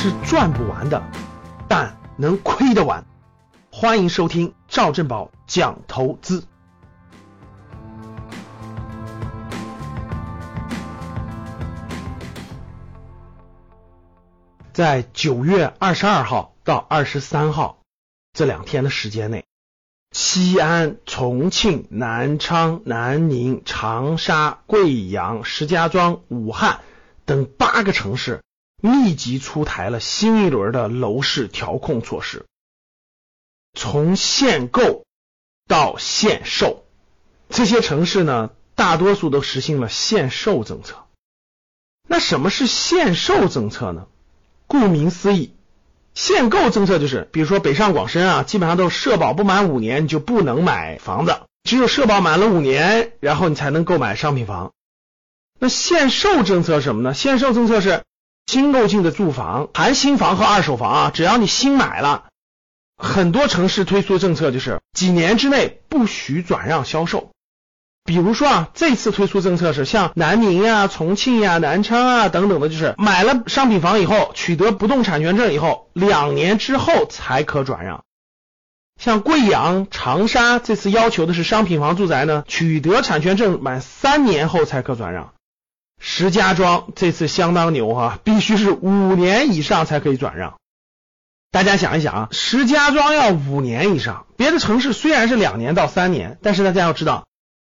[0.00, 1.02] 是赚不完的，
[1.66, 3.04] 但能亏得完。
[3.72, 6.44] 欢迎收听赵正宝讲投资。
[14.72, 17.80] 在九月二十二号到二十三号
[18.32, 19.46] 这两天的时间内，
[20.12, 26.82] 西安、重庆、南昌、南宁、长沙、贵阳、石家庄、武汉
[27.24, 28.44] 等八个城市
[28.80, 32.46] 密集出台了新一轮的楼市调控措施，
[33.74, 35.04] 从限购
[35.66, 36.84] 到限售，
[37.48, 41.04] 这些城市呢，大多数都实行了限售政策。
[42.06, 44.06] 那什么是限售政策呢？
[44.66, 45.52] 顾名思义，
[46.14, 54.72] 限购政策就是，比如说北上广深啊，基本上都是社保不满五年你就不能买房子，只有社保满了五年，然后你才能购买商品房。
[55.58, 57.12] 那限售政策什么呢？
[57.12, 58.04] 限售政策是
[58.48, 62.24] 新购进的住房，含新房和二手房啊，只要你新买了，
[62.96, 67.30] 很多城市推出政策就是几年之内不许转让销售。
[68.04, 78.02] 比如说啊，这次推出政策是像南宁呀、重庆呀、南昌啊等等的，就是买了商品房以后，取得不动产权证以后，两年之后才可转让。
[78.98, 85.34] 像贵阳、长沙这次要求的是商品房住宅呢，取得产权证满三年后才可转让。
[85.98, 90.54] 石家庄这次相当牛哈，必须是五年以上才可以转让。
[91.50, 97.26] 大家想一想啊，石家庄要五年以上，别的城市虽然是两年到三年，但是大家要知道。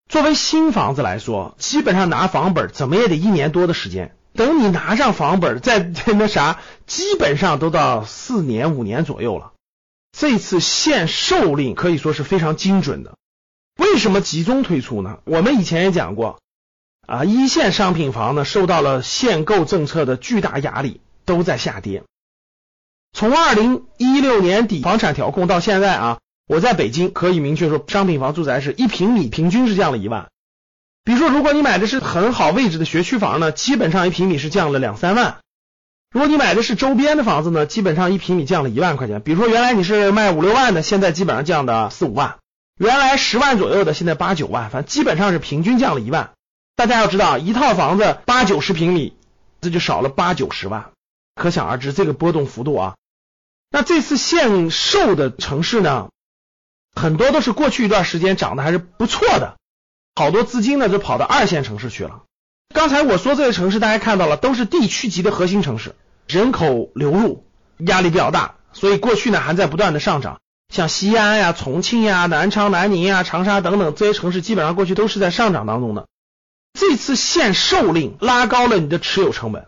[0.09, 4.15] 作为新房子来说，基本上拿房本怎么也得一年多的时间。
[4.33, 9.53] 等你拿上房本，再那啥，基本上都到四年五年左右了。
[10.17, 13.17] 这次限售令可以说是非常精准的。
[13.77, 15.19] 为什么集中推出呢？
[15.25, 16.39] 我们以前也讲过
[17.09, 22.03] 啊，一线商品房呢受到了限购政策的巨大压力，都在下跌。
[23.13, 26.19] 从二零一六年底房产调控到现在啊。
[26.47, 30.29] 我在北京可以明确说，商品房住宅是一平米平均是降了一万。
[31.03, 35.37] 比如说，如果你买的是很好位置的学区房呢，基本上一平米是降了两三万。
[36.11, 39.21] 如果你买的是周边的房子呢，基本上一平米降了一万块钱。
[39.21, 42.37] 比如说，原来你是卖五六万的，现在基本上降的四五万；
[42.79, 46.31] 原来十万左右的，现在八九万，反正基本上是平均降了一万。
[46.79, 49.13] 大家要知道，一套房子八九十平米，
[49.59, 50.91] 这就少了八九十万，
[51.35, 52.95] 可想而知这个波动幅度啊。
[53.69, 56.07] 那这次限售的城市呢？
[56.95, 59.57] 很多都是过去一段时间涨得还是不错的，
[60.15, 62.23] 好多资金呢就跑到二线城市去了。
[62.73, 65.95] 刚才我说这些城市，大家看到了，都是地区级的核心城市，
[66.29, 67.43] 人口流入
[67.79, 70.39] 压力比较大，所以过去呢还在不断的上涨。
[70.73, 76.07] 像西安呀、重庆呀、南昌、南宁呀、长沙等等这些城市，基本上过去都是在上涨当中的。
[76.79, 79.67] 这次限售令拉高了你的持有成本，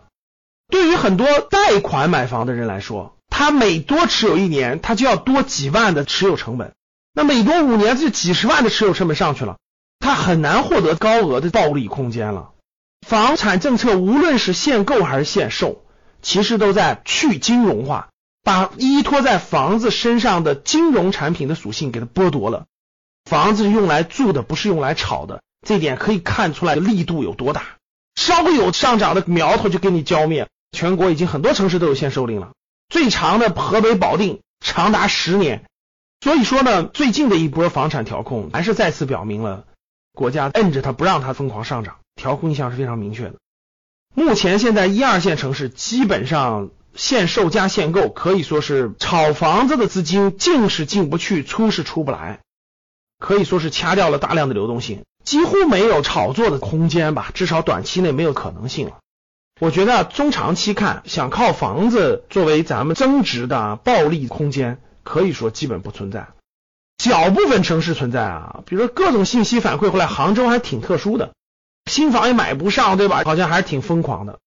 [0.70, 6.72] 对于很多贷款买房的人来说，他每多持有一年，他就要多几万的持有成本。
[7.12, 9.58] 那每多五年，这几十万的持有成本上去了，
[9.98, 12.52] 他很难获得高额的暴利空间了。
[13.06, 15.84] 房产政策无论是限购还是限售，
[16.22, 18.08] 其实都在去金融化，
[18.42, 22.64] 把依托在房子身上的金融产品的属性给它剥夺了。
[23.28, 27.64] 房子是用来住的，不是用来炒的，这点可以看出来力度有多大。
[28.14, 30.48] 稍微有上涨的苗头就给你浇灭。
[30.72, 32.52] 全国已经很多城市都有限售令了，
[32.88, 35.64] 最长的河北保定长达十年。
[36.20, 39.66] 所以说呢，最近的一波房产调控还是再次表明了
[40.14, 43.34] 国家摁着它不让它疯狂上涨，调控意向是非常明确的。
[44.14, 52.40] 目前现在一二线城市基本上限售加限购，可以说是炒房子的资金进是进不去，出是出不来，
[53.18, 58.98] 可以说是掐掉了大量的流动性，几乎没有炒作的空间吧，至少短期内没有可能性了。
[59.60, 64.80] 我觉得中长期看，想靠房子作为咱们增值的暴利空间。
[65.04, 66.28] 可以说基本不存在，
[66.98, 71.32] 小部分城市存在啊，比如说各种信息反馈回来，杭州还挺特殊的，
[71.90, 73.22] 新房也买不上，对吧？
[73.24, 74.38] 好像还是挺疯狂的。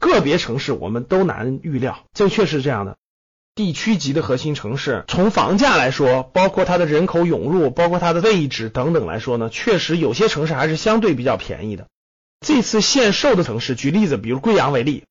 [0.00, 2.96] 个别城市我们都难预料，这确实是这样的。
[3.58, 11.88] 地区级的核心城市，从房价来说，包括它的人口涌入，包括它的位置等等来说呢，确实有些城市还是相对比较便宜的。
[12.40, 15.02] 这次限售的城市，举例子，比如贵阳为例，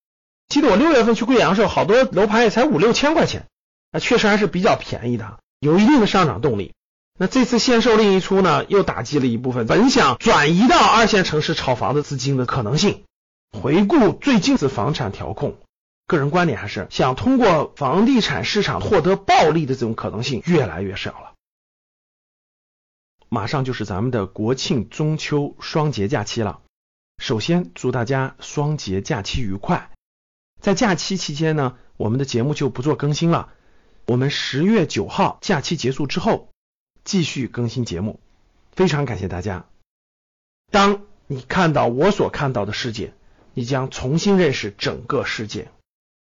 [0.47, 3.47] 记得我六月份去贵阳的时候，好多楼盘也才五六千块钱。
[3.91, 6.71] 那确实还是比较便宜的，有一定的上涨动力。
[7.19, 13.03] 那这次限售令一出呢，又打击了一部分本想转移到二线城市炒房的资金的可能性。
[13.51, 15.57] 回顾最近次房产调控，
[16.07, 21.33] 个人观点还是想通过房地产市场获得暴利的这种可能性越来越少了。
[23.30, 26.62] 马上就是咱们的国庆、中秋双节假期了，
[27.18, 29.92] 首先祝大家双节假期愉快。
[30.62, 33.51] 在假期期间呢，我们的节目就不做更新了。
[34.06, 36.50] 我们十月九号假期结束之后
[37.04, 38.21] 继续更新节目。
[38.71, 39.65] 非常感谢大家。
[40.71, 43.13] 当你看到我所看到的世界，
[43.54, 45.69] 你将重新认识整个世界。